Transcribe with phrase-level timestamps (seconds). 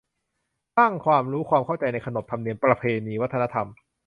[0.77, 3.67] สร้างความรู้ ความเข้าใจในขนบธรรมเนียม ประเพณี วัฒนธรรม